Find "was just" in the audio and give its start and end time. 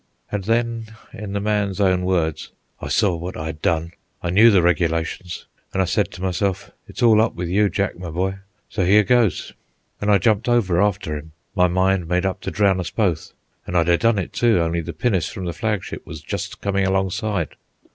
16.03-16.61